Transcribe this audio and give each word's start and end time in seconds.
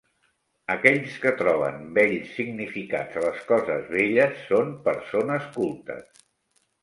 Aquells 0.75 1.17
que 1.25 1.33
troben 1.41 1.75
bells 1.97 2.31
significats 2.37 3.19
a 3.21 3.21
les 3.25 3.45
coses 3.51 3.85
belles 3.97 4.41
són 4.49 4.71
persones 4.89 5.47
cultes. 5.59 6.25